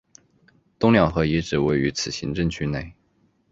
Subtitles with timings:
[0.79, 2.95] 东两河遗址位于此行政区内。